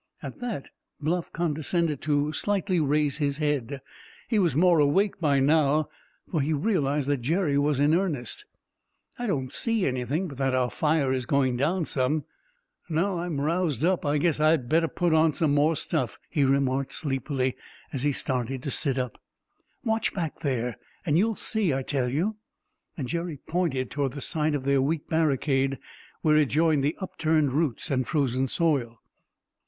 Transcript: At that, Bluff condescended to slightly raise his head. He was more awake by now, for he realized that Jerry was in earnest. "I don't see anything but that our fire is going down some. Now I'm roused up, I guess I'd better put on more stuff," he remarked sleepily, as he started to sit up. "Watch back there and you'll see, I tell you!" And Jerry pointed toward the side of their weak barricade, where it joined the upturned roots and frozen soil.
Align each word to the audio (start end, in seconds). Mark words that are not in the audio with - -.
At 0.23 0.39
that, 0.39 0.71
Bluff 0.99 1.31
condescended 1.31 2.01
to 2.01 2.33
slightly 2.33 2.79
raise 2.79 3.17
his 3.19 3.37
head. 3.37 3.81
He 4.27 4.39
was 4.39 4.55
more 4.55 4.79
awake 4.79 5.19
by 5.19 5.39
now, 5.39 5.89
for 6.31 6.41
he 6.41 6.53
realized 6.53 7.07
that 7.07 7.21
Jerry 7.21 7.55
was 7.55 7.79
in 7.79 7.93
earnest. 7.93 8.45
"I 9.19 9.27
don't 9.27 9.53
see 9.53 9.85
anything 9.85 10.27
but 10.27 10.39
that 10.39 10.55
our 10.55 10.71
fire 10.71 11.13
is 11.13 11.27
going 11.27 11.55
down 11.55 11.85
some. 11.85 12.23
Now 12.89 13.19
I'm 13.19 13.39
roused 13.39 13.85
up, 13.85 14.03
I 14.03 14.17
guess 14.17 14.39
I'd 14.39 14.67
better 14.67 14.87
put 14.87 15.13
on 15.13 15.35
more 15.53 15.75
stuff," 15.75 16.17
he 16.31 16.43
remarked 16.43 16.93
sleepily, 16.93 17.55
as 17.93 18.01
he 18.01 18.11
started 18.11 18.63
to 18.63 18.71
sit 18.71 18.97
up. 18.97 19.19
"Watch 19.83 20.15
back 20.15 20.39
there 20.39 20.77
and 21.05 21.15
you'll 21.19 21.35
see, 21.35 21.75
I 21.75 21.83
tell 21.83 22.09
you!" 22.09 22.37
And 22.97 23.07
Jerry 23.07 23.37
pointed 23.37 23.91
toward 23.91 24.13
the 24.13 24.21
side 24.21 24.55
of 24.55 24.63
their 24.63 24.81
weak 24.81 25.07
barricade, 25.09 25.77
where 26.23 26.37
it 26.37 26.47
joined 26.49 26.83
the 26.83 26.97
upturned 26.99 27.53
roots 27.53 27.91
and 27.91 28.07
frozen 28.07 28.47
soil. 28.47 28.99